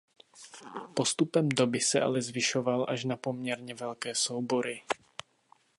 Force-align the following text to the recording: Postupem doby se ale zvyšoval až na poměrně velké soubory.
Postupem 0.93 1.49
doby 1.49 1.79
se 1.79 2.01
ale 2.01 2.21
zvyšoval 2.21 2.85
až 2.89 3.03
na 3.03 3.17
poměrně 3.17 3.73
velké 3.73 4.15
soubory. 4.15 4.81